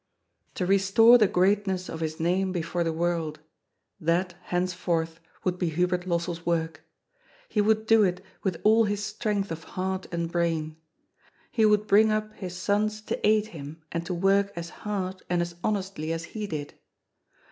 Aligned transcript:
To 0.55 0.65
restore 0.65 1.19
the 1.19 1.27
greatness 1.27 1.87
of 1.87 1.99
his 1.99 2.19
name 2.19 2.51
before 2.51 2.83
the 2.83 2.91
world, 2.91 3.39
that, 3.99 4.33
henceforth, 4.45 5.19
would 5.43 5.59
be 5.59 5.69
Hubert 5.69 6.07
Lossell's 6.07 6.43
work. 6.43 6.83
He 7.47 7.61
would 7.61 7.85
do 7.85 8.01
it 8.03 8.19
with 8.41 8.59
all 8.63 8.85
his 8.85 9.03
strength 9.05 9.51
of 9.51 9.63
heart 9.77 10.07
and 10.11 10.31
brain. 10.31 10.75
He 11.51 11.67
would 11.67 11.85
bring 11.85 12.11
up 12.11 12.33
his 12.33 12.57
sons 12.57 12.99
to 13.03 13.27
aid 13.27 13.49
him 13.49 13.83
and 13.91 14.03
to 14.07 14.13
work 14.15 14.51
as 14.55 14.71
hard, 14.71 15.21
and 15.29 15.39
as 15.39 15.53
honestly, 15.63 16.11
as 16.11 16.23
he 16.33 16.47
did. 16.47 16.73